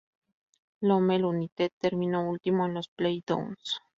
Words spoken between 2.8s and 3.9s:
play-downs.